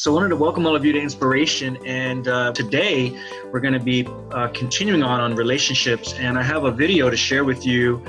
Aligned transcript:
So, 0.00 0.12
I 0.12 0.14
wanted 0.14 0.28
to 0.28 0.36
welcome 0.36 0.64
all 0.64 0.76
of 0.76 0.84
you 0.84 0.92
to 0.92 1.00
Inspiration. 1.00 1.76
And 1.84 2.28
uh, 2.28 2.52
today 2.52 3.20
we're 3.46 3.58
going 3.58 3.74
to 3.74 3.80
be 3.80 4.06
uh, 4.30 4.46
continuing 4.54 5.02
on 5.02 5.18
on 5.20 5.34
relationships. 5.34 6.14
And 6.14 6.38
I 6.38 6.42
have 6.44 6.62
a 6.62 6.70
video 6.70 7.10
to 7.10 7.16
share 7.16 7.42
with 7.42 7.66
you. 7.66 8.00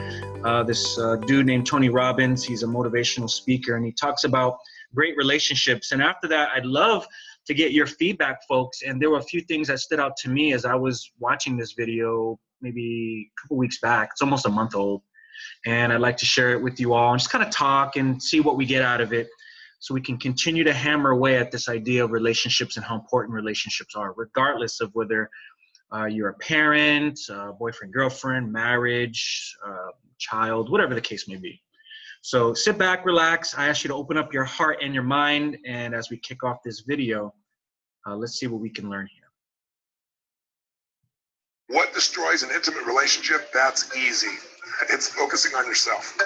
Uh, 0.45 0.61
this 0.61 0.99
uh, 0.99 1.15
dude 1.15 1.47
named 1.47 1.65
Tony 1.65 1.89
Robbins, 1.89 2.45
he's 2.45 2.61
a 2.61 2.67
motivational 2.67 3.27
speaker, 3.27 3.75
and 3.75 3.83
he 3.83 3.91
talks 3.91 4.23
about 4.23 4.59
great 4.93 5.17
relationships. 5.17 5.91
And 5.91 5.99
after 5.99 6.27
that, 6.27 6.49
I'd 6.53 6.63
love 6.63 7.07
to 7.47 7.55
get 7.55 7.71
your 7.71 7.87
feedback, 7.87 8.47
folks. 8.47 8.83
And 8.83 9.01
there 9.01 9.09
were 9.09 9.17
a 9.17 9.23
few 9.23 9.41
things 9.41 9.67
that 9.69 9.79
stood 9.79 9.99
out 9.99 10.15
to 10.17 10.29
me 10.29 10.53
as 10.53 10.65
I 10.65 10.75
was 10.75 11.11
watching 11.17 11.57
this 11.57 11.71
video 11.71 12.39
maybe 12.61 13.31
a 13.35 13.41
couple 13.41 13.57
weeks 13.57 13.79
back. 13.79 14.09
It's 14.11 14.21
almost 14.21 14.45
a 14.45 14.49
month 14.49 14.75
old. 14.75 15.01
And 15.65 15.91
I'd 15.91 16.01
like 16.01 16.17
to 16.17 16.25
share 16.27 16.51
it 16.51 16.61
with 16.61 16.79
you 16.79 16.93
all 16.93 17.13
and 17.13 17.19
just 17.19 17.31
kind 17.31 17.43
of 17.43 17.49
talk 17.49 17.95
and 17.95 18.21
see 18.21 18.41
what 18.41 18.57
we 18.57 18.67
get 18.67 18.83
out 18.83 19.01
of 19.01 19.11
it 19.11 19.27
so 19.79 19.93
we 19.93 20.01
can 20.01 20.17
continue 20.17 20.63
to 20.65 20.73
hammer 20.73 21.11
away 21.11 21.37
at 21.37 21.51
this 21.51 21.69
idea 21.69 22.03
of 22.03 22.11
relationships 22.11 22.75
and 22.75 22.85
how 22.85 22.95
important 22.95 23.33
relationships 23.33 23.95
are, 23.95 24.13
regardless 24.17 24.81
of 24.81 24.91
whether 24.93 25.29
uh, 25.93 26.05
you're 26.05 26.29
a 26.29 26.33
parent, 26.35 27.17
uh, 27.31 27.53
boyfriend, 27.53 27.93
girlfriend, 27.93 28.51
marriage, 28.51 29.55
uh, 29.65 29.91
child, 30.17 30.69
whatever 30.69 30.93
the 30.93 31.01
case 31.01 31.27
may 31.27 31.37
be. 31.37 31.61
So 32.21 32.53
sit 32.53 32.77
back, 32.77 33.05
relax. 33.05 33.57
I 33.57 33.69
ask 33.69 33.83
you 33.83 33.87
to 33.87 33.95
open 33.95 34.17
up 34.17 34.33
your 34.33 34.43
heart 34.43 34.79
and 34.81 34.93
your 34.93 35.03
mind. 35.03 35.57
And 35.65 35.95
as 35.95 36.09
we 36.09 36.17
kick 36.17 36.43
off 36.43 36.57
this 36.63 36.81
video, 36.81 37.33
uh, 38.05 38.15
let's 38.15 38.33
see 38.33 38.47
what 38.47 38.59
we 38.59 38.69
can 38.69 38.89
learn 38.89 39.07
here. 39.07 41.77
What 41.77 41.93
destroys 41.93 42.43
an 42.43 42.49
intimate 42.53 42.85
relationship? 42.85 43.51
That's 43.53 43.95
easy. 43.95 44.35
It's 44.89 45.07
focusing 45.07 45.55
on 45.55 45.65
yourself 45.65 46.17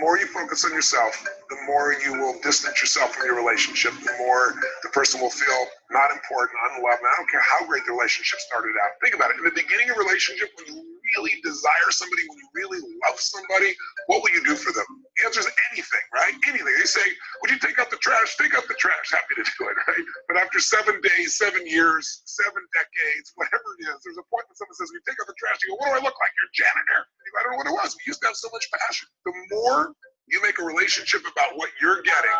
more 0.00 0.18
you 0.18 0.26
focus 0.26 0.64
on 0.64 0.72
yourself, 0.72 1.22
the 1.50 1.56
more 1.66 1.94
you 2.02 2.14
will 2.14 2.40
distance 2.40 2.80
yourself 2.80 3.14
from 3.14 3.26
your 3.26 3.36
relationship, 3.36 3.92
the 4.02 4.16
more 4.18 4.54
the 4.82 4.88
person 4.88 5.20
will 5.20 5.30
feel 5.30 5.66
not 5.90 6.10
important, 6.10 6.58
unloved. 6.72 6.98
And 6.98 7.08
I 7.12 7.16
don't 7.16 7.30
care 7.30 7.44
how 7.44 7.66
great 7.66 7.84
the 7.84 7.92
relationship 7.92 8.40
started 8.40 8.74
out. 8.82 8.96
Think 9.02 9.14
about 9.14 9.30
it. 9.30 9.36
In 9.38 9.44
the 9.44 9.54
beginning 9.54 9.90
of 9.90 9.96
a 9.96 10.00
relationship, 10.00 10.50
when 10.56 10.74
you 10.74 10.89
really 11.16 11.34
desire 11.42 11.90
somebody, 11.90 12.22
when 12.28 12.38
you 12.38 12.48
really 12.54 12.80
love 13.06 13.18
somebody, 13.18 13.74
what 14.06 14.22
will 14.22 14.34
you 14.34 14.44
do 14.44 14.54
for 14.54 14.72
them? 14.72 14.86
The 15.18 15.26
answer 15.26 15.40
is 15.40 15.50
anything, 15.72 16.04
right? 16.14 16.34
Anything. 16.46 16.66
They 16.66 16.88
say, 16.88 17.04
Would 17.42 17.50
you 17.50 17.58
take 17.58 17.78
out 17.78 17.90
the 17.90 18.00
trash? 18.02 18.36
Take 18.36 18.54
out 18.54 18.66
the 18.68 18.78
trash. 18.78 19.10
Happy 19.16 19.34
to 19.38 19.44
do 19.44 19.62
it, 19.68 19.76
right? 19.88 20.06
But 20.28 20.36
after 20.38 20.60
seven 20.60 21.00
days, 21.00 21.36
seven 21.36 21.66
years, 21.66 22.22
seven 22.26 22.62
decades, 22.72 23.32
whatever 23.36 23.68
it 23.78 23.90
is, 23.90 23.96
there's 24.04 24.20
a 24.20 24.26
point 24.30 24.46
when 24.48 24.56
someone 24.56 24.76
says, 24.76 24.90
We 24.92 25.00
take 25.06 25.18
out 25.20 25.26
the 25.26 25.38
trash. 25.38 25.58
You 25.66 25.74
go, 25.74 25.82
What 25.82 25.94
do 25.94 25.94
I 25.98 26.02
look 26.04 26.16
like? 26.18 26.32
You're 26.38 26.50
a 26.50 26.56
janitor. 26.56 27.00
I 27.06 27.40
don't 27.46 27.52
know 27.54 27.60
what 27.62 27.70
it 27.70 27.76
was. 27.76 27.94
We 27.94 28.10
used 28.10 28.20
to 28.22 28.28
have 28.32 28.38
so 28.38 28.50
much 28.52 28.66
passion. 28.74 29.06
The 29.24 29.32
more 29.54 29.94
you 30.28 30.42
make 30.42 30.58
a 30.58 30.64
relationship 30.64 31.22
about 31.26 31.56
what 31.56 31.70
you're 31.80 32.02
getting, 32.02 32.38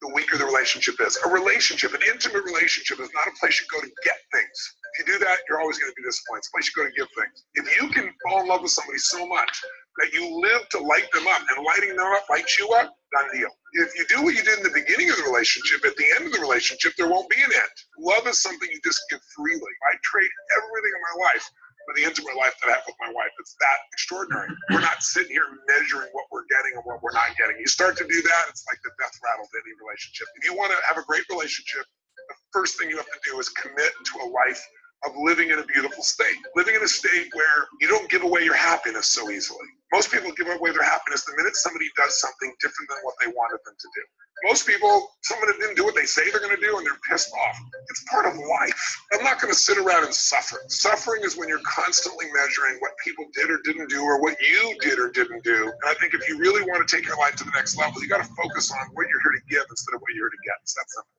the 0.00 0.14
weaker 0.14 0.38
the 0.38 0.46
relationship 0.46 1.00
is. 1.00 1.18
A 1.26 1.28
relationship, 1.28 1.92
an 1.94 2.02
intimate 2.06 2.44
relationship, 2.44 3.00
is 3.00 3.10
not 3.14 3.26
a 3.26 3.34
place 3.40 3.60
you 3.60 3.66
go 3.70 3.82
to 3.82 3.90
get 4.04 4.18
things. 4.32 4.58
You 4.98 5.04
do 5.06 5.18
that, 5.18 5.38
you're 5.48 5.60
always 5.60 5.78
going 5.78 5.90
to 5.90 5.96
be 5.96 6.02
disappointed. 6.02 6.42
It's 6.42 6.48
a 6.48 6.54
place 6.54 6.66
you 6.66 6.74
go 6.74 6.84
to 6.90 6.94
give 6.98 7.08
things. 7.14 7.36
If 7.54 7.66
you 7.78 7.88
can 7.88 8.10
fall 8.26 8.42
in 8.42 8.48
love 8.48 8.62
with 8.62 8.74
somebody 8.74 8.98
so 8.98 9.26
much 9.26 9.50
that 9.98 10.12
you 10.12 10.26
live 10.42 10.68
to 10.74 10.78
light 10.78 11.10
them 11.12 11.26
up, 11.26 11.42
and 11.42 11.64
lighting 11.64 11.94
them 11.94 12.06
up 12.06 12.26
lights 12.30 12.58
you 12.58 12.66
up, 12.78 12.94
done 13.14 13.28
deal. 13.34 13.50
If 13.78 13.94
you 13.98 14.04
do 14.10 14.22
what 14.22 14.34
you 14.34 14.42
did 14.42 14.58
in 14.58 14.64
the 14.66 14.74
beginning 14.74 15.10
of 15.10 15.16
the 15.16 15.26
relationship, 15.26 15.84
at 15.86 15.96
the 15.96 16.06
end 16.18 16.26
of 16.26 16.32
the 16.32 16.42
relationship, 16.42 16.94
there 16.98 17.08
won't 17.08 17.30
be 17.30 17.38
an 17.38 17.50
end. 17.50 17.76
Love 17.98 18.26
is 18.26 18.42
something 18.42 18.68
you 18.70 18.80
just 18.84 19.00
give 19.10 19.20
freely. 19.34 19.74
I 19.90 19.98
trade 20.02 20.30
everything 20.58 20.92
in 20.94 21.02
my 21.02 21.16
life 21.30 21.46
for 21.88 21.92
the 21.96 22.04
intimate 22.04 22.36
life 22.36 22.54
that 22.60 22.68
I 22.68 22.76
have 22.76 22.86
with 22.86 23.00
my 23.00 23.10
wife. 23.10 23.32
It's 23.40 23.56
that 23.58 23.78
extraordinary. 23.96 24.52
We're 24.70 24.84
not 24.84 25.02
sitting 25.02 25.32
here 25.32 25.48
measuring 25.66 26.12
what 26.12 26.28
we're 26.30 26.46
getting 26.52 26.76
and 26.76 26.84
what 26.84 27.00
we're 27.02 27.16
not 27.16 27.32
getting. 27.40 27.56
You 27.58 27.66
start 27.66 27.96
to 27.98 28.06
do 28.06 28.18
that, 28.22 28.42
it's 28.52 28.62
like 28.68 28.78
the 28.84 28.92
death 29.00 29.16
rattle 29.24 29.48
of 29.48 29.52
any 29.56 29.72
relationship. 29.80 30.28
If 30.36 30.44
you 30.44 30.52
want 30.52 30.70
to 30.74 30.78
have 30.84 31.00
a 31.00 31.06
great 31.08 31.24
relationship, 31.32 31.88
the 32.28 32.36
first 32.52 32.76
thing 32.76 32.92
you 32.92 33.00
have 33.00 33.08
to 33.08 33.22
do 33.24 33.40
is 33.40 33.48
commit 33.48 33.92
to 33.96 34.14
a 34.20 34.28
life 34.28 34.60
of 35.04 35.12
living 35.16 35.50
in 35.50 35.58
a 35.58 35.64
beautiful 35.64 36.02
state, 36.02 36.38
living 36.56 36.74
in 36.74 36.82
a 36.82 36.88
state 36.88 37.28
where 37.34 37.68
you 37.80 37.88
don't 37.88 38.10
give 38.10 38.22
away 38.22 38.42
your 38.42 38.56
happiness 38.56 39.08
so 39.08 39.30
easily. 39.30 39.66
Most 39.92 40.10
people 40.12 40.32
give 40.32 40.48
away 40.48 40.72
their 40.72 40.82
happiness 40.82 41.24
the 41.24 41.32
minute 41.36 41.54
somebody 41.56 41.88
does 41.96 42.20
something 42.20 42.52
different 42.60 42.90
than 42.90 42.98
what 43.02 43.14
they 43.20 43.28
wanted 43.28 43.58
them 43.64 43.74
to 43.78 43.88
do. 43.94 44.02
Most 44.44 44.66
people, 44.66 45.10
someone 45.22 45.50
didn't 45.58 45.74
do 45.74 45.84
what 45.84 45.94
they 45.94 46.04
say 46.04 46.30
they're 46.30 46.40
going 46.40 46.54
to 46.54 46.60
do 46.60 46.78
and 46.78 46.86
they're 46.86 47.00
pissed 47.10 47.32
off. 47.32 47.58
It's 47.90 48.04
part 48.04 48.26
of 48.26 48.36
life. 48.36 49.00
I'm 49.12 49.24
not 49.24 49.40
going 49.40 49.52
to 49.52 49.58
sit 49.58 49.78
around 49.78 50.04
and 50.04 50.14
suffer. 50.14 50.58
Suffering 50.68 51.22
is 51.24 51.36
when 51.36 51.48
you're 51.48 51.64
constantly 51.64 52.26
measuring 52.32 52.78
what 52.78 52.92
people 53.02 53.24
did 53.34 53.50
or 53.50 53.58
didn't 53.64 53.88
do 53.90 54.02
or 54.02 54.20
what 54.20 54.36
you 54.40 54.76
did 54.80 54.98
or 54.98 55.10
didn't 55.10 55.42
do. 55.42 55.64
And 55.64 55.86
I 55.88 55.94
think 55.94 56.14
if 56.14 56.28
you 56.28 56.38
really 56.38 56.62
want 56.62 56.86
to 56.86 56.96
take 56.96 57.06
your 57.06 57.18
life 57.18 57.34
to 57.36 57.44
the 57.44 57.50
next 57.54 57.76
level, 57.76 58.00
you 58.00 58.08
got 58.08 58.22
to 58.22 58.30
focus 58.34 58.70
on 58.70 58.86
what 58.94 59.08
you're 59.08 59.22
here 59.22 59.40
to 59.40 59.44
give 59.50 59.64
instead 59.68 59.94
of 59.94 60.00
what 60.02 60.14
you're 60.14 60.26
here 60.26 60.30
to 60.30 60.42
get. 60.46 60.54
It's 60.62 60.74
that 60.74 60.86
simple. 60.86 61.17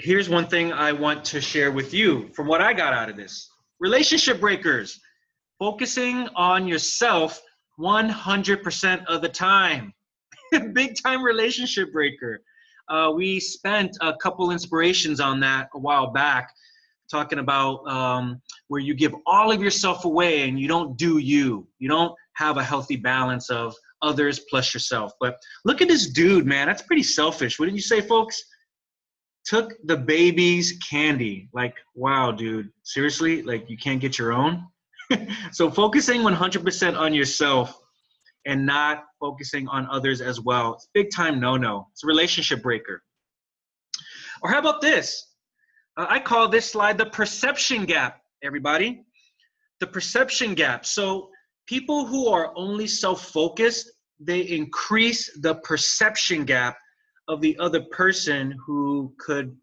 Here's 0.00 0.28
one 0.28 0.46
thing 0.46 0.72
I 0.72 0.92
want 0.92 1.24
to 1.24 1.40
share 1.40 1.72
with 1.72 1.92
you 1.92 2.28
from 2.32 2.46
what 2.46 2.60
I 2.60 2.72
got 2.72 2.92
out 2.92 3.10
of 3.10 3.16
this 3.16 3.50
relationship 3.80 4.38
breakers, 4.38 5.00
focusing 5.58 6.28
on 6.36 6.68
yourself 6.68 7.42
100% 7.80 9.04
of 9.06 9.22
the 9.22 9.28
time. 9.28 9.92
big 10.72 10.94
time 11.02 11.20
relationship 11.20 11.92
breaker. 11.92 12.42
Uh, 12.88 13.12
we 13.14 13.40
spent 13.40 13.90
a 14.00 14.14
couple 14.22 14.52
inspirations 14.52 15.18
on 15.18 15.40
that 15.40 15.68
a 15.74 15.78
while 15.80 16.12
back, 16.12 16.54
talking 17.10 17.40
about 17.40 17.84
um, 17.88 18.40
where 18.68 18.80
you 18.80 18.94
give 18.94 19.12
all 19.26 19.50
of 19.50 19.60
yourself 19.60 20.04
away 20.04 20.48
and 20.48 20.60
you 20.60 20.68
don't 20.68 20.96
do 20.96 21.18
you. 21.18 21.66
You 21.80 21.88
don't 21.88 22.14
have 22.34 22.56
a 22.56 22.62
healthy 22.62 22.96
balance 22.96 23.50
of 23.50 23.74
others 24.02 24.42
plus 24.48 24.72
yourself. 24.72 25.10
But 25.20 25.38
look 25.64 25.82
at 25.82 25.88
this 25.88 26.08
dude, 26.10 26.46
man. 26.46 26.68
That's 26.68 26.82
pretty 26.82 27.02
selfish. 27.02 27.58
Wouldn't 27.58 27.74
you 27.76 27.82
say, 27.82 28.00
folks? 28.00 28.40
Took 29.48 29.72
the 29.84 29.96
baby's 29.96 30.78
candy. 30.90 31.48
Like, 31.54 31.74
wow, 31.94 32.32
dude. 32.32 32.70
Seriously? 32.82 33.42
Like, 33.42 33.70
you 33.70 33.78
can't 33.78 33.98
get 33.98 34.18
your 34.18 34.32
own? 34.32 34.66
so, 35.52 35.70
focusing 35.70 36.20
100% 36.20 36.98
on 36.98 37.14
yourself 37.14 37.80
and 38.44 38.66
not 38.66 39.04
focusing 39.18 39.66
on 39.68 39.86
others 39.90 40.20
as 40.20 40.40
well. 40.40 40.74
It's 40.74 40.88
big 40.92 41.08
time 41.14 41.40
no 41.40 41.56
no. 41.56 41.88
It's 41.92 42.04
a 42.04 42.06
relationship 42.06 42.62
breaker. 42.62 43.02
Or 44.42 44.50
how 44.50 44.58
about 44.58 44.80
this? 44.80 45.34
Uh, 45.96 46.06
I 46.08 46.18
call 46.18 46.48
this 46.48 46.70
slide 46.70 46.98
the 46.98 47.06
perception 47.06 47.84
gap, 47.84 48.20
everybody. 48.42 49.04
The 49.80 49.86
perception 49.86 50.54
gap. 50.54 50.84
So 50.84 51.30
people 51.66 52.06
who 52.06 52.28
are 52.28 52.52
only 52.56 52.86
self 52.86 53.26
focused, 53.26 53.90
they 54.20 54.40
increase 54.40 55.30
the 55.40 55.54
perception 55.56 56.44
gap 56.44 56.76
of 57.28 57.40
the 57.40 57.58
other 57.58 57.82
person 57.82 58.58
who 58.66 59.14
could 59.18 59.56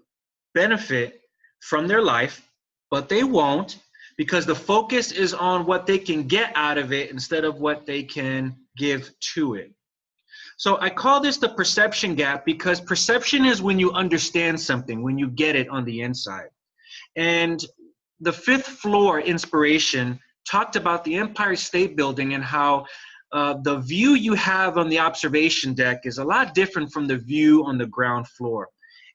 benefit 0.54 1.22
from 1.60 1.88
their 1.88 2.02
life, 2.02 2.48
but 2.92 3.10
they 3.10 3.24
won't 3.24 3.80
because 4.18 4.46
the 4.46 4.56
focus 4.56 5.12
is 5.12 5.34
on 5.34 5.66
what 5.66 5.86
they 5.86 5.98
can 5.98 6.28
get 6.28 6.52
out 6.56 6.78
of 6.78 6.94
it 6.94 7.12
instead 7.12 7.44
of 7.44 7.60
what 7.60 7.86
they 7.86 8.04
can 8.04 8.56
give 8.78 9.12
to 9.20 9.56
it. 9.56 9.72
So 10.58 10.80
I 10.80 10.90
call 10.90 11.20
this 11.20 11.38
the 11.38 11.50
perception 11.50 12.16
gap 12.16 12.46
because 12.46 12.80
perception 12.80 13.44
is 13.46 13.62
when 13.62 13.78
you 13.78 13.92
understand 13.92 14.60
something, 14.60 15.04
when 15.04 15.18
you 15.18 15.28
get 15.30 15.56
it 15.56 15.68
on 15.68 15.84
the 15.84 16.02
inside. 16.02 16.48
And 17.18 17.64
the 18.22 18.32
fifth 18.32 18.68
floor 18.68 19.20
inspiration 19.20 20.20
talked 20.50 20.78
about 20.78 21.04
the 21.04 21.16
Empire 21.16 21.58
State 21.58 21.98
Building 21.98 22.36
and 22.36 22.44
how 22.44 22.86
uh, 23.32 23.56
the 23.64 23.80
view 23.80 24.12
you 24.12 24.34
have 24.34 24.78
on 24.78 24.90
the 24.90 25.00
observation 25.00 25.74
deck 25.74 26.02
is 26.06 26.18
a 26.18 26.24
lot 26.24 26.54
different 26.54 26.92
from 26.92 27.08
the 27.08 27.18
view 27.18 27.64
on 27.66 27.78
the 27.78 27.86
ground 27.86 28.28
floor. 28.28 28.70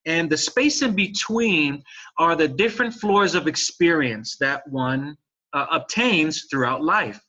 And 0.06 0.30
the 0.30 0.36
space 0.36 0.82
in 0.82 0.94
between 0.94 1.82
are 2.18 2.34
the 2.34 2.48
different 2.48 2.94
floors 2.94 3.34
of 3.34 3.46
experience 3.46 4.36
that 4.38 4.66
one 4.68 5.16
uh, 5.52 5.66
obtains 5.70 6.46
throughout 6.50 6.82
life. 6.82 7.20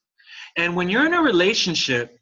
And 0.58 0.76
when 0.76 0.90
you're 0.90 1.06
in 1.06 1.14
a 1.14 1.22
relationship, 1.22 2.18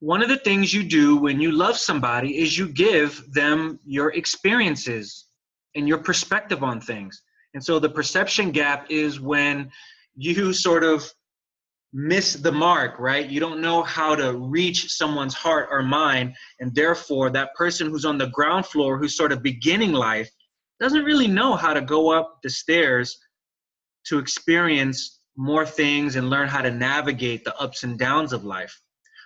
one 0.00 0.22
of 0.22 0.28
the 0.28 0.36
things 0.36 0.74
you 0.74 0.82
do 0.84 1.16
when 1.16 1.40
you 1.40 1.50
love 1.52 1.76
somebody 1.76 2.38
is 2.38 2.58
you 2.58 2.68
give 2.68 3.24
them 3.32 3.78
your 3.84 4.12
experiences 4.12 5.26
and 5.74 5.88
your 5.88 5.98
perspective 5.98 6.62
on 6.62 6.80
things. 6.80 7.22
And 7.54 7.64
so 7.64 7.78
the 7.78 7.88
perception 7.88 8.50
gap 8.50 8.90
is 8.90 9.20
when 9.20 9.70
you 10.16 10.52
sort 10.52 10.84
of 10.84 11.10
miss 11.94 12.34
the 12.34 12.50
mark, 12.50 12.98
right? 12.98 13.30
You 13.30 13.38
don't 13.38 13.60
know 13.60 13.82
how 13.84 14.16
to 14.16 14.36
reach 14.36 14.90
someone's 14.90 15.32
heart 15.32 15.68
or 15.70 15.80
mind. 15.80 16.34
And 16.58 16.74
therefore, 16.74 17.30
that 17.30 17.54
person 17.54 17.88
who's 17.88 18.04
on 18.04 18.18
the 18.18 18.26
ground 18.26 18.66
floor, 18.66 18.98
who's 18.98 19.16
sort 19.16 19.30
of 19.30 19.44
beginning 19.44 19.92
life, 19.92 20.28
doesn't 20.80 21.04
really 21.04 21.28
know 21.28 21.54
how 21.54 21.72
to 21.72 21.80
go 21.80 22.10
up 22.10 22.40
the 22.42 22.50
stairs 22.50 23.16
to 24.06 24.18
experience 24.18 25.20
more 25.36 25.64
things 25.64 26.16
and 26.16 26.28
learn 26.28 26.48
how 26.48 26.62
to 26.62 26.70
navigate 26.70 27.44
the 27.44 27.56
ups 27.58 27.84
and 27.84 27.96
downs 27.96 28.32
of 28.32 28.44
life. 28.44 28.80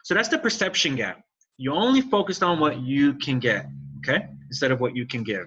So 0.05 0.15
that's 0.15 0.29
the 0.29 0.39
perception 0.39 0.95
gap. 0.95 1.23
You 1.57 1.73
only 1.73 2.03
focused 2.03 2.43
on 2.43 2.61
what 2.61 2.83
you 2.83 3.15
can 3.15 3.39
get, 3.41 3.67
okay, 3.99 4.27
instead 4.49 4.73
of 4.73 4.81
what 4.81 4.95
you 4.95 5.07
can 5.07 5.23
give. 5.23 5.47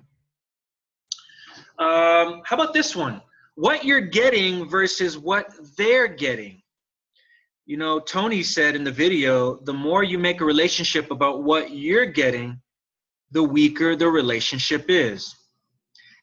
Um, 1.77 2.41
how 2.45 2.56
about 2.56 2.73
this 2.73 2.95
one? 2.95 3.21
What 3.56 3.85
you're 3.85 4.01
getting 4.01 4.68
versus 4.68 5.18
what 5.18 5.53
they're 5.77 6.07
getting. 6.07 6.61
You 7.71 7.77
know, 7.77 8.01
Tony 8.01 8.44
said 8.44 8.75
in 8.75 8.83
the 8.83 8.91
video, 8.91 9.56
the 9.63 9.71
more 9.71 10.03
you 10.03 10.19
make 10.19 10.41
a 10.41 10.44
relationship 10.44 11.09
about 11.09 11.44
what 11.44 11.71
you're 11.71 12.06
getting, 12.06 12.59
the 13.31 13.41
weaker 13.41 13.95
the 13.95 14.09
relationship 14.09 14.88
is. 14.89 15.33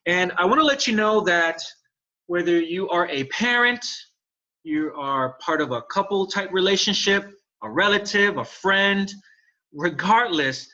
And 0.05 0.31
I 0.37 0.45
want 0.45 0.61
to 0.61 0.67
let 0.67 0.87
you 0.87 0.95
know 0.95 1.23
that 1.23 1.63
whether 2.27 2.61
you 2.61 2.91
are 2.91 3.09
a 3.09 3.25
parent, 3.29 3.83
you 4.63 4.93
are 4.95 5.39
part 5.41 5.63
of 5.63 5.73
a 5.73 5.81
couple 5.91 6.27
type 6.27 6.53
relationship, 6.53 7.33
a 7.63 7.71
relative, 7.71 8.37
a 8.37 8.45
friend, 8.45 9.11
regardless, 9.73 10.69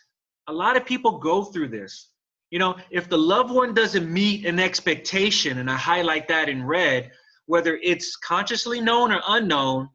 a 0.48 0.52
lot 0.52 0.76
of 0.76 0.84
people 0.84 1.20
go 1.20 1.44
through 1.44 1.68
this. 1.68 2.10
You 2.50 2.58
know, 2.58 2.74
if 2.90 3.08
the 3.08 3.16
loved 3.16 3.52
one 3.52 3.74
doesn't 3.74 4.12
meet 4.12 4.44
an 4.44 4.58
expectation, 4.58 5.58
and 5.58 5.70
I 5.70 5.76
highlight 5.76 6.26
that 6.26 6.48
in 6.48 6.66
red, 6.66 7.12
whether 7.46 7.78
it's 7.80 8.16
consciously 8.16 8.80
known 8.80 9.12
or 9.12 9.20
unknown, 9.28 9.88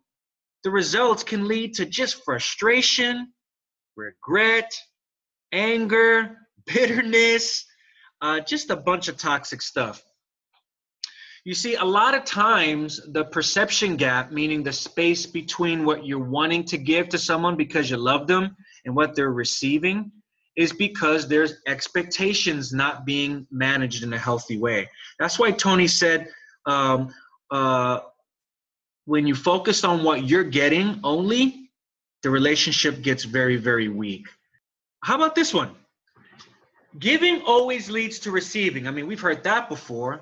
the 0.63 0.71
results 0.71 1.23
can 1.23 1.47
lead 1.47 1.73
to 1.75 1.85
just 1.85 2.23
frustration, 2.23 3.31
regret, 3.95 4.71
anger, 5.51 6.37
bitterness, 6.65 7.65
uh, 8.21 8.39
just 8.39 8.69
a 8.69 8.75
bunch 8.75 9.07
of 9.07 9.17
toxic 9.17 9.61
stuff. 9.61 10.01
You 11.45 11.53
see, 11.53 11.75
a 11.75 11.85
lot 11.85 12.15
of 12.15 12.25
times 12.25 12.99
the 13.13 13.23
perception 13.23 13.95
gap, 13.95 14.31
meaning 14.31 14.61
the 14.61 14.73
space 14.73 15.25
between 15.25 15.85
what 15.85 16.05
you're 16.05 16.19
wanting 16.19 16.65
to 16.65 16.77
give 16.77 17.09
to 17.09 17.17
someone 17.17 17.55
because 17.55 17.89
you 17.89 17.97
love 17.97 18.27
them 18.27 18.55
and 18.85 18.95
what 18.95 19.15
they're 19.15 19.31
receiving, 19.31 20.11
is 20.57 20.73
because 20.73 21.27
there's 21.27 21.53
expectations 21.67 22.73
not 22.73 23.05
being 23.05 23.47
managed 23.49 24.03
in 24.03 24.11
a 24.11 24.17
healthy 24.17 24.57
way. 24.57 24.89
That's 25.17 25.39
why 25.39 25.51
Tony 25.51 25.87
said, 25.87 26.27
um, 26.65 27.13
uh, 27.49 27.99
when 29.09 29.25
you 29.25 29.33
focus 29.33 29.83
on 29.83 30.03
what 30.03 30.29
you're 30.29 30.43
getting 30.43 30.99
only, 31.03 31.71
the 32.21 32.29
relationship 32.29 33.01
gets 33.01 33.23
very, 33.23 33.55
very 33.55 33.89
weak. 33.89 34.27
How 35.03 35.15
about 35.15 35.33
this 35.33 35.51
one? 35.51 35.71
Giving 36.99 37.41
always 37.41 37.89
leads 37.89 38.19
to 38.19 38.29
receiving. 38.29 38.87
I 38.87 38.91
mean, 38.91 39.07
we've 39.07 39.19
heard 39.19 39.43
that 39.45 39.67
before. 39.67 40.21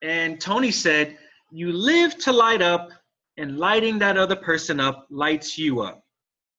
And 0.00 0.40
Tony 0.40 0.70
said, 0.70 1.18
You 1.50 1.72
live 1.74 2.16
to 2.20 2.32
light 2.32 2.62
up, 2.62 2.88
and 3.36 3.58
lighting 3.58 3.98
that 3.98 4.16
other 4.16 4.36
person 4.36 4.80
up 4.80 5.06
lights 5.10 5.58
you 5.58 5.82
up. 5.82 6.02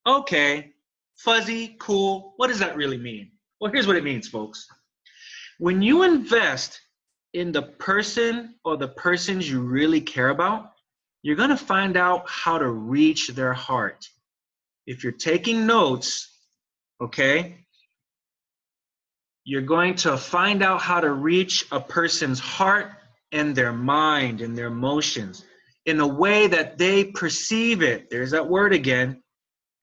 Okay, 0.05 0.73
fuzzy, 1.15 1.75
cool. 1.79 2.35
What 2.37 2.49
does 2.49 2.59
that 2.59 2.75
really 2.75 2.99
mean? 2.99 3.31
Well, 3.59 3.71
here's 3.71 3.87
what 3.87 3.95
it 3.95 4.03
means, 4.03 4.27
folks. 4.27 4.67
When 5.57 5.81
you 5.81 6.03
invest 6.03 6.79
in 7.33 7.51
the 7.51 7.63
person 7.63 8.53
or 8.63 8.77
the 8.77 8.89
persons 8.89 9.49
you 9.49 9.61
really 9.61 10.01
care 10.01 10.29
about, 10.29 10.72
you're 11.23 11.35
going 11.35 11.49
to 11.49 11.57
find 11.57 11.97
out 11.97 12.29
how 12.29 12.57
to 12.57 12.69
reach 12.69 13.29
their 13.29 13.53
heart. 13.53 14.05
If 14.85 15.03
you're 15.03 15.13
taking 15.13 15.65
notes, 15.65 16.29
okay, 17.01 17.65
you're 19.45 19.61
going 19.61 19.95
to 19.95 20.17
find 20.17 20.61
out 20.61 20.81
how 20.81 20.99
to 20.99 21.11
reach 21.11 21.65
a 21.71 21.79
person's 21.79 22.39
heart 22.39 22.91
and 23.31 23.55
their 23.55 23.73
mind 23.73 24.41
and 24.41 24.57
their 24.57 24.67
emotions 24.67 25.43
in 25.85 25.99
a 25.99 26.07
way 26.07 26.47
that 26.47 26.77
they 26.77 27.05
perceive 27.05 27.81
it. 27.81 28.09
There's 28.09 28.31
that 28.31 28.47
word 28.47 28.73
again 28.73 29.21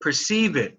perceive 0.00 0.56
it. 0.56 0.78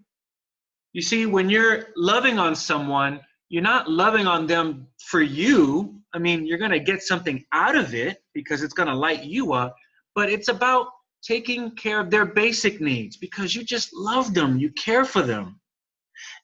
You 0.94 1.02
see, 1.02 1.26
when 1.26 1.50
you're 1.50 1.88
loving 1.96 2.40
on 2.40 2.56
someone, 2.56 3.20
you're 3.50 3.62
not 3.62 3.90
loving 3.90 4.28
on 4.28 4.48
them 4.48 4.88
for 4.98 5.22
you. 5.22 6.02
I 6.14 6.18
mean, 6.18 6.46
you're 6.46 6.58
going 6.58 6.72
to 6.72 6.80
get 6.80 7.02
something 7.02 7.44
out 7.54 7.76
of 7.76 7.94
it 7.94 8.18
because 8.34 8.64
it's 8.64 8.74
going 8.74 8.90
to 8.90 8.96
light 8.96 9.24
you 9.24 9.54
up, 9.54 9.76
but 10.16 10.30
it's 10.30 10.48
about 10.48 10.88
taking 11.24 11.72
care 11.76 12.00
of 12.00 12.10
their 12.10 12.26
basic 12.26 12.82
needs 12.82 13.18
because 13.18 13.56
you 13.56 13.64
just 13.64 13.94
love 13.94 14.34
them, 14.34 14.58
you 14.58 14.70
care 14.72 15.06
for 15.06 15.22
them. 15.22 15.60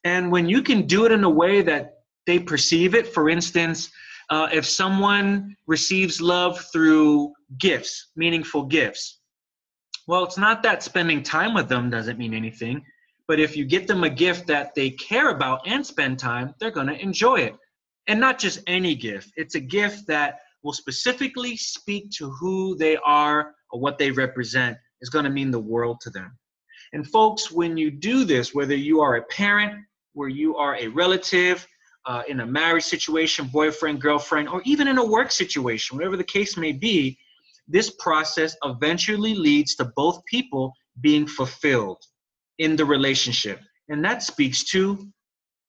And 0.04 0.30
when 0.30 0.48
you 0.48 0.62
can 0.62 0.86
do 0.86 1.04
it 1.04 1.12
in 1.12 1.24
a 1.24 1.30
way 1.30 1.62
that 1.62 1.98
they 2.26 2.38
perceive 2.38 2.94
it, 2.94 3.06
for 3.06 3.28
instance, 3.28 3.90
uh, 4.30 4.48
if 4.52 4.66
someone 4.66 5.56
receives 5.66 6.20
love 6.20 6.60
through 6.72 7.32
gifts, 7.58 8.10
meaningful 8.16 8.64
gifts, 8.64 9.20
well, 10.06 10.24
it's 10.24 10.38
not 10.38 10.62
that 10.62 10.82
spending 10.82 11.22
time 11.22 11.54
with 11.54 11.68
them 11.68 11.90
doesn't 11.90 12.18
mean 12.18 12.34
anything. 12.34 12.82
But 13.26 13.40
if 13.40 13.56
you 13.56 13.66
get 13.66 13.86
them 13.86 14.04
a 14.04 14.10
gift 14.10 14.46
that 14.46 14.74
they 14.74 14.90
care 14.90 15.28
about 15.30 15.60
and 15.66 15.86
spend 15.86 16.18
time, 16.18 16.54
they're 16.58 16.70
going 16.70 16.86
to 16.86 17.00
enjoy 17.00 17.40
it. 17.40 17.54
And 18.06 18.18
not 18.18 18.38
just 18.38 18.60
any 18.66 18.94
gift, 18.94 19.30
it's 19.36 19.54
a 19.54 19.60
gift 19.60 20.06
that 20.06 20.38
will 20.62 20.72
specifically 20.72 21.56
speak 21.56 22.10
to 22.12 22.30
who 22.30 22.74
they 22.76 22.96
are 23.04 23.54
or 23.70 23.80
what 23.80 23.98
they 23.98 24.10
represent, 24.10 24.76
is 25.00 25.10
going 25.10 25.24
to 25.24 25.30
mean 25.30 25.50
the 25.50 25.58
world 25.58 26.00
to 26.02 26.10
them. 26.10 26.36
And 26.92 27.06
folks, 27.06 27.50
when 27.50 27.76
you 27.76 27.90
do 27.90 28.24
this, 28.24 28.54
whether 28.54 28.74
you 28.74 29.00
are 29.00 29.16
a 29.16 29.22
parent, 29.24 29.84
where 30.14 30.28
you 30.28 30.56
are 30.56 30.76
a 30.76 30.88
relative, 30.88 31.66
uh, 32.06 32.22
in 32.26 32.40
a 32.40 32.46
marriage 32.46 32.84
situation, 32.84 33.46
boyfriend, 33.52 34.00
girlfriend, 34.00 34.48
or 34.48 34.62
even 34.64 34.88
in 34.88 34.98
a 34.98 35.04
work 35.04 35.30
situation, 35.30 35.96
whatever 35.96 36.16
the 36.16 36.24
case 36.24 36.56
may 36.56 36.72
be, 36.72 37.18
this 37.68 37.90
process 37.98 38.56
eventually 38.64 39.34
leads 39.34 39.74
to 39.76 39.92
both 39.94 40.24
people 40.24 40.72
being 41.02 41.26
fulfilled 41.26 42.02
in 42.58 42.76
the 42.76 42.84
relationship. 42.84 43.60
And 43.90 44.02
that 44.04 44.22
speaks 44.22 44.64
to 44.70 45.06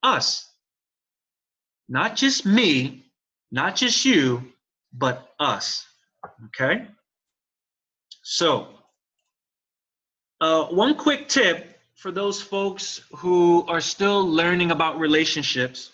us. 0.02 0.46
Not 1.90 2.16
just 2.16 2.46
me, 2.46 3.06
not 3.52 3.76
just 3.76 4.06
you, 4.06 4.44
but 4.94 5.32
us. 5.40 5.86
Okay? 6.48 6.88
So, 8.32 8.68
uh, 10.40 10.66
one 10.66 10.94
quick 10.94 11.28
tip 11.28 11.80
for 11.96 12.12
those 12.12 12.40
folks 12.40 13.02
who 13.16 13.66
are 13.66 13.82
still 13.82 14.24
learning 14.24 14.70
about 14.70 15.00
relationships. 15.00 15.92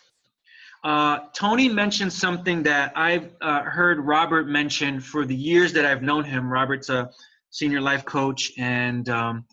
Uh, 0.83 1.19
Tony 1.33 1.69
mentioned 1.69 2.11
something 2.11 2.61
that 2.63 2.91
I've 2.93 3.31
uh, 3.39 3.61
heard 3.61 4.01
Robert 4.01 4.49
mention 4.49 4.99
for 4.99 5.23
the 5.23 5.33
years 5.33 5.71
that 5.71 5.85
I've 5.85 6.03
known 6.03 6.25
him. 6.25 6.51
Robert's 6.51 6.89
a 6.89 7.09
senior 7.51 7.79
life 7.79 8.03
coach, 8.03 8.51
and 8.57 9.07
um, 9.07 9.45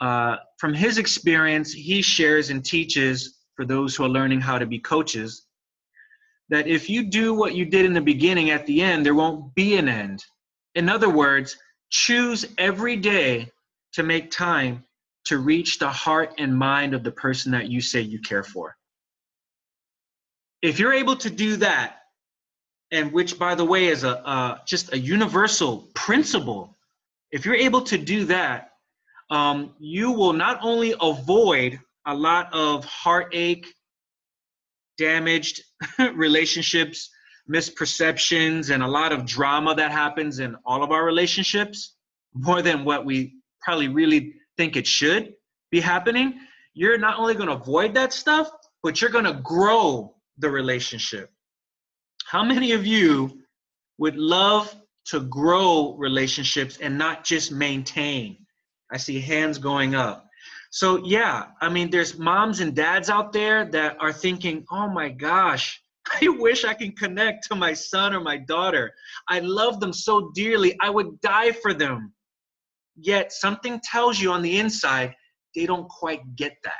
uh, 0.00 0.36
from 0.56 0.72
his 0.72 0.96
experience, 0.96 1.74
he 1.74 2.00
shares 2.00 2.48
and 2.48 2.64
teaches 2.64 3.40
for 3.54 3.66
those 3.66 3.94
who 3.94 4.04
are 4.04 4.08
learning 4.08 4.40
how 4.40 4.58
to 4.58 4.64
be 4.64 4.78
coaches 4.78 5.44
that 6.48 6.66
if 6.66 6.88
you 6.88 7.04
do 7.04 7.34
what 7.34 7.54
you 7.54 7.66
did 7.66 7.84
in 7.84 7.92
the 7.92 8.00
beginning 8.00 8.48
at 8.48 8.64
the 8.64 8.80
end, 8.80 9.04
there 9.04 9.14
won't 9.14 9.54
be 9.54 9.76
an 9.76 9.90
end. 9.90 10.24
In 10.74 10.88
other 10.88 11.10
words, 11.10 11.58
choose 11.90 12.46
every 12.58 12.96
day 12.96 13.50
to 13.92 14.02
make 14.02 14.30
time 14.30 14.84
to 15.24 15.38
reach 15.38 15.78
the 15.78 15.88
heart 15.88 16.34
and 16.38 16.56
mind 16.56 16.94
of 16.94 17.02
the 17.02 17.12
person 17.12 17.52
that 17.52 17.68
you 17.68 17.80
say 17.80 18.00
you 18.00 18.20
care 18.20 18.42
for. 18.42 18.76
If 20.62 20.78
you're 20.78 20.92
able 20.92 21.16
to 21.16 21.30
do 21.30 21.56
that, 21.56 22.00
and 22.90 23.12
which, 23.12 23.38
by 23.38 23.54
the 23.54 23.64
way, 23.64 23.86
is 23.86 24.04
a 24.04 24.60
just 24.66 24.92
a 24.92 24.98
universal 24.98 25.88
principle, 25.94 26.76
if 27.32 27.44
you're 27.44 27.54
able 27.54 27.82
to 27.82 27.98
do 27.98 28.26
that, 28.26 28.70
um, 29.30 29.74
you 29.78 30.12
will 30.12 30.32
not 30.32 30.60
only 30.62 30.94
avoid 31.00 31.80
a 32.06 32.14
lot 32.14 32.52
of 32.52 32.84
heartache, 32.84 33.66
damaged 34.98 35.62
relationships, 36.14 37.10
misperceptions, 37.50 38.72
and 38.72 38.82
a 38.82 38.88
lot 38.88 39.12
of 39.12 39.26
drama 39.26 39.74
that 39.74 39.90
happens 39.90 40.38
in 40.38 40.56
all 40.64 40.82
of 40.82 40.90
our 40.90 41.04
relationships, 41.04 41.94
more 42.34 42.62
than 42.62 42.84
what 42.84 43.04
we 43.04 43.34
probably 43.60 43.88
really 43.88 44.34
think 44.56 44.76
it 44.76 44.86
should 44.86 45.34
be 45.70 45.80
happening. 45.80 46.38
You're 46.74 46.98
not 46.98 47.18
only 47.18 47.34
going 47.34 47.48
to 47.48 47.54
avoid 47.54 47.94
that 47.94 48.12
stuff, 48.12 48.50
but 48.82 49.00
you're 49.00 49.10
going 49.10 49.24
to 49.24 49.40
grow 49.42 50.14
the 50.38 50.50
relationship. 50.50 51.30
How 52.26 52.42
many 52.42 52.72
of 52.72 52.86
you 52.86 53.42
would 53.98 54.16
love 54.16 54.74
to 55.06 55.20
grow 55.20 55.94
relationships 55.96 56.78
and 56.78 56.98
not 56.98 57.24
just 57.24 57.52
maintain? 57.52 58.38
I 58.90 58.96
see 58.96 59.20
hands 59.20 59.58
going 59.58 59.94
up. 59.94 60.26
So, 60.70 61.04
yeah, 61.04 61.46
I 61.60 61.68
mean, 61.68 61.90
there's 61.90 62.18
moms 62.18 62.58
and 62.58 62.74
dads 62.74 63.08
out 63.08 63.32
there 63.32 63.64
that 63.66 63.96
are 64.00 64.12
thinking, 64.12 64.64
oh 64.72 64.88
my 64.88 65.08
gosh, 65.08 65.80
I 66.22 66.28
wish 66.28 66.64
I 66.64 66.74
can 66.74 66.92
connect 66.92 67.48
to 67.48 67.54
my 67.54 67.72
son 67.72 68.14
or 68.14 68.20
my 68.20 68.36
daughter. 68.36 68.92
I 69.28 69.40
love 69.40 69.80
them 69.80 69.92
so 69.92 70.30
dearly. 70.34 70.76
I 70.80 70.90
would 70.90 71.20
die 71.20 71.52
for 71.52 71.72
them. 71.72 72.12
Yet 72.96 73.32
something 73.32 73.80
tells 73.82 74.20
you 74.20 74.30
on 74.30 74.42
the 74.42 74.58
inside, 74.58 75.14
they 75.54 75.66
don't 75.66 75.88
quite 75.88 76.36
get 76.36 76.56
that. 76.64 76.72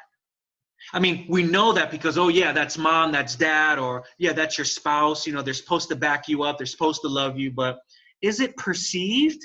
I 0.93 1.01
mean, 1.01 1.27
we 1.29 1.43
know 1.43 1.73
that 1.73 1.91
because, 1.91 2.19
oh, 2.19 2.29
yeah, 2.29 2.53
that's 2.53 2.77
mom, 2.77 3.11
that's 3.11 3.37
dad, 3.37 3.79
or 3.79 4.05
yeah, 4.19 4.33
that's 4.33 4.59
your 4.59 4.67
spouse. 4.67 5.27
You 5.27 5.33
know, 5.33 5.43
they're 5.43 5.55
supposed 5.55 5.89
to 5.89 5.97
back 5.97 6.29
you 6.29 6.43
up, 6.43 6.59
they're 6.59 6.67
supposed 6.67 7.01
to 7.03 7.09
love 7.09 7.39
you, 7.39 7.51
but 7.51 7.79
is 8.21 8.41
it 8.41 8.57
perceived? 8.57 9.41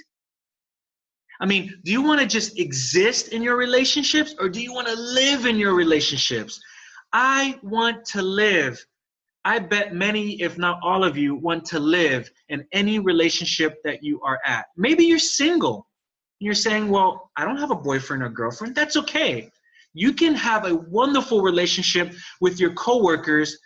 I 1.41 1.45
mean, 1.45 1.74
do 1.86 1.91
you 1.91 2.01
want 2.01 2.19
to 2.19 2.27
just 2.27 2.59
exist 2.59 3.29
in 3.29 3.41
your 3.41 3.55
relationships 3.55 4.36
or 4.39 4.50
do 4.50 4.62
you 4.62 4.74
want 4.74 4.88
to 4.88 4.95
live 4.95 5.45
in 5.45 5.57
your 5.57 5.74
relationships? 5.74 6.62
I 7.13 7.57
want 7.63 8.05
to 8.07 8.21
live. 8.21 8.83
I 9.50 9.58
bet 9.58 9.96
many, 9.96 10.39
if 10.44 10.60
not 10.60 10.79
all 10.84 11.03
of 11.03 11.18
you, 11.18 11.34
want 11.34 11.65
to 11.74 11.79
live 11.79 12.29
in 12.50 12.68
any 12.72 13.00
relationship 13.00 13.82
that 13.84 14.03
you 14.03 14.22
are 14.22 14.39
at. 14.46 14.68
Maybe 14.77 15.06
you're 15.06 15.18
single. 15.18 15.88
You're 16.38 16.53
saying, 16.53 16.88
well, 16.88 17.32
I 17.36 17.46
don't 17.46 17.58
have 17.58 17.72
a 17.72 17.75
boyfriend 17.75 18.22
or 18.22 18.29
girlfriend. 18.29 18.75
That's 18.75 18.96
okay. 18.96 19.50
You 19.96 20.13
can 20.13 20.36
have 20.36 20.68
a 20.68 20.75
wonderful 20.75 21.41
relationship 21.41 22.13
with 22.39 22.60
your 22.60 22.75
coworkers 22.75 23.58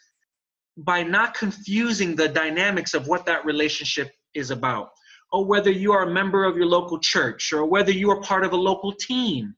by 0.78 1.04
not 1.04 1.34
confusing 1.34 2.16
the 2.16 2.30
dynamics 2.30 2.94
of 2.94 3.08
what 3.08 3.26
that 3.26 3.44
relationship 3.44 4.10
is 4.34 4.52
about, 4.52 4.88
or 5.34 5.44
whether 5.44 5.70
you 5.70 5.92
are 5.92 6.04
a 6.04 6.14
member 6.14 6.46
of 6.46 6.56
your 6.56 6.66
local 6.66 6.98
church, 6.98 7.52
or 7.52 7.66
whether 7.66 7.92
you 7.92 8.10
are 8.10 8.22
part 8.22 8.46
of 8.46 8.54
a 8.54 8.64
local 8.72 8.94
team, 8.94 9.54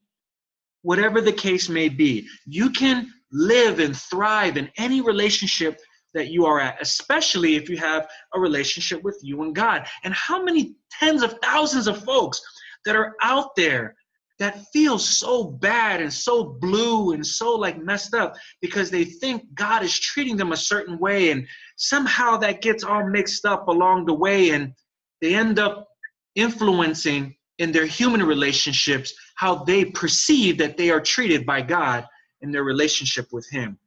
whatever 0.82 1.22
the 1.22 1.32
case 1.32 1.70
may 1.70 1.88
be, 1.88 2.27
you 2.48 2.72
can 2.72 3.13
live 3.32 3.77
and 3.77 3.96
thrive 3.96 4.58
in 4.58 4.72
any 4.79 5.01
relationship 5.01 5.79
that 6.15 6.29
you 6.29 6.45
are 6.45 6.60
at, 6.60 6.81
especially 6.81 7.55
if 7.55 7.69
you 7.69 7.77
have 7.77 8.07
a 8.34 8.39
relationship 8.39 9.03
with 9.03 9.19
you 9.22 9.43
and 9.43 9.53
God. 9.53 9.86
And 10.03 10.13
how 10.13 10.41
many 10.41 10.75
tens 10.91 11.22
of 11.22 11.36
thousands 11.43 11.88
of 11.88 12.03
folks 12.03 12.41
that 12.86 12.95
are 12.95 13.15
out 13.22 13.55
there 13.55 13.95
that 14.39 14.65
feel 14.74 14.98
so 14.98 15.43
bad 15.43 16.01
and 16.01 16.12
so 16.12 16.57
blue 16.60 17.13
and 17.13 17.25
so 17.25 17.55
like 17.55 17.81
messed 17.81 18.13
up 18.13 18.36
because 18.62 18.89
they 18.89 19.05
think 19.05 19.43
God 19.53 19.84
is 19.84 19.98
treating 19.98 20.36
them 20.36 20.51
a 20.51 20.57
certain 20.57 20.98
way 20.98 21.31
and 21.31 21.48
somehow 21.77 22.38
that 22.38 22.62
gets 22.62 22.84
all 22.84 23.07
mixed 23.07 23.45
up 23.45 23.67
along 23.67 24.05
the 24.05 24.13
way 24.13 24.50
and 24.50 24.74
they 25.22 25.36
end 25.36 25.60
up 25.60 25.88
influencing 26.36 27.36
in 27.60 27.72
their 27.72 27.86
human 27.86 28.24
relationships 28.24 29.13
how 29.36 29.63
they 29.63 29.86
perceive 29.86 30.57
that 30.57 30.75
they 30.75 30.89
are 30.89 31.00
treated 31.01 31.45
by 31.45 31.62
God 31.62 32.05
in 32.41 32.51
their 32.51 32.63
relationship 32.63 33.27
with 33.31 33.48
Him. 33.50 33.77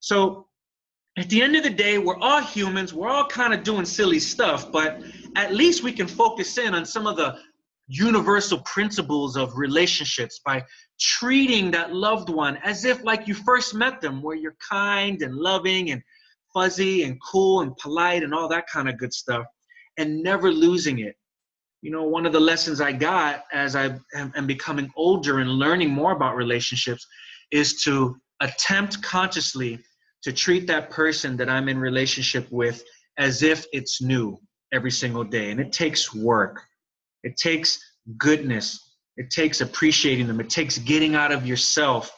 So 0.00 0.46
at 1.18 1.28
the 1.28 1.42
end 1.42 1.56
of 1.56 1.62
the 1.62 1.70
day, 1.70 1.98
we're 1.98 2.18
all 2.18 2.40
humans, 2.40 2.94
we're 2.94 3.08
all 3.08 3.26
kind 3.26 3.52
of 3.52 3.62
doing 3.62 3.84
silly 3.84 4.18
stuff, 4.18 4.72
but 4.72 5.02
at 5.36 5.54
least 5.54 5.82
we 5.82 5.92
can 5.92 6.06
focus 6.06 6.56
in 6.56 6.74
on 6.74 6.86
some 6.86 7.06
of 7.06 7.16
the 7.16 7.38
universal 7.86 8.58
principles 8.60 9.36
of 9.36 9.56
relationships 9.56 10.40
by 10.44 10.64
treating 10.98 11.70
that 11.70 11.92
loved 11.94 12.30
one 12.30 12.56
as 12.64 12.84
if 12.86 13.02
like 13.04 13.28
you 13.28 13.34
first 13.34 13.74
met 13.74 14.00
them 14.00 14.22
where 14.22 14.36
you're 14.36 14.56
kind 14.66 15.20
and 15.20 15.34
loving 15.34 15.90
and 15.90 16.02
fuzzy 16.54 17.02
and 17.02 17.18
cool 17.20 17.60
and 17.60 17.76
polite 17.76 18.22
and 18.22 18.32
all 18.32 18.48
that 18.48 18.66
kind 18.66 18.88
of 18.88 18.96
good 18.96 19.12
stuff 19.12 19.44
and 19.98 20.22
never 20.22 20.50
losing 20.50 21.00
it. 21.00 21.16
You 21.82 21.90
know 21.90 22.04
one 22.04 22.24
of 22.26 22.32
the 22.32 22.40
lessons 22.40 22.80
i 22.80 22.92
got 22.92 23.42
as 23.52 23.74
i 23.74 23.92
am 24.14 24.46
becoming 24.46 24.88
older 24.94 25.40
and 25.40 25.50
learning 25.50 25.90
more 25.90 26.12
about 26.12 26.36
relationships 26.36 27.04
is 27.50 27.82
to 27.82 28.16
attempt 28.40 29.02
consciously 29.02 29.80
to 30.22 30.32
treat 30.32 30.66
that 30.66 30.90
person 30.90 31.36
that 31.36 31.48
i'm 31.48 31.68
in 31.68 31.78
relationship 31.78 32.46
with 32.50 32.84
as 33.18 33.42
if 33.42 33.66
it's 33.72 34.00
new 34.00 34.38
every 34.72 34.90
single 34.90 35.24
day 35.24 35.50
and 35.50 35.60
it 35.60 35.72
takes 35.72 36.14
work 36.14 36.62
it 37.22 37.36
takes 37.36 37.78
goodness. 38.18 38.94
It 39.16 39.30
takes 39.30 39.60
appreciating 39.60 40.26
them. 40.26 40.40
It 40.40 40.50
takes 40.50 40.78
getting 40.78 41.14
out 41.14 41.32
of 41.32 41.46
yourself. 41.46 42.10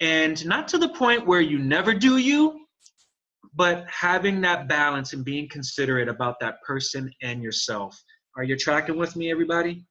And 0.00 0.44
not 0.46 0.66
to 0.68 0.78
the 0.78 0.88
point 0.88 1.26
where 1.26 1.40
you 1.40 1.58
never 1.58 1.92
do 1.92 2.16
you, 2.16 2.66
but 3.54 3.84
having 3.88 4.40
that 4.42 4.68
balance 4.68 5.12
and 5.12 5.24
being 5.24 5.48
considerate 5.48 6.08
about 6.08 6.40
that 6.40 6.62
person 6.66 7.10
and 7.22 7.42
yourself. 7.42 8.00
Are 8.36 8.44
you 8.44 8.56
tracking 8.56 8.96
with 8.96 9.16
me, 9.16 9.30
everybody? 9.30 9.84